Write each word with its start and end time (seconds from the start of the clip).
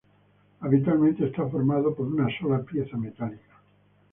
Habitualmente 0.61 1.27
está 1.27 1.47
formado 1.47 1.93
por 1.93 2.07
una 2.07 2.27
sola 2.39 2.63
pieza 2.63 2.97
metálica. 2.97 3.61